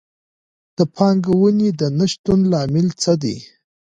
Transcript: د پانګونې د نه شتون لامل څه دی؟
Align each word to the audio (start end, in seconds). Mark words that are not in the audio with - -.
د 0.77 0.79
پانګونې 0.95 1.69
د 1.79 1.81
نه 1.97 2.05
شتون 2.13 2.39
لامل 2.51 2.87
څه 3.01 3.13
دی؟ 3.21 3.37